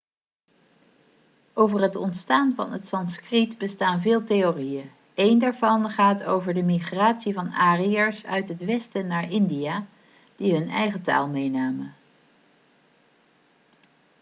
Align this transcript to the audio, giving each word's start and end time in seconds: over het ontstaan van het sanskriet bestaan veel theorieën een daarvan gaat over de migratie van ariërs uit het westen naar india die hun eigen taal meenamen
over 1.53 1.81
het 1.81 1.95
ontstaan 1.95 2.53
van 2.55 2.71
het 2.71 2.87
sanskriet 2.87 3.57
bestaan 3.57 4.01
veel 4.01 4.23
theorieën 4.23 4.91
een 5.15 5.39
daarvan 5.39 5.89
gaat 5.89 6.23
over 6.23 6.53
de 6.53 6.61
migratie 6.63 7.33
van 7.33 7.51
ariërs 7.51 8.25
uit 8.25 8.49
het 8.49 8.65
westen 8.65 9.07
naar 9.07 9.31
india 9.31 9.85
die 10.35 10.53
hun 10.53 10.69
eigen 10.69 11.01
taal 11.01 11.27
meenamen 11.27 11.95